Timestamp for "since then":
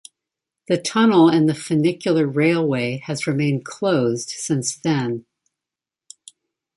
4.31-5.27